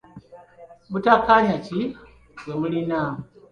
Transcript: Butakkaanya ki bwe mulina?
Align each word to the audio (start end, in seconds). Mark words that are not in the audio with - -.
Butakkaanya 0.91 1.55
ki 1.65 1.79
bwe 2.41 2.53
mulina? 2.59 3.01